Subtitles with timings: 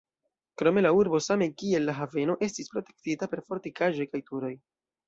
[0.61, 4.57] Krome la urbo, same kiel la haveno estis protektita per fortikaĵoj kaj turoj.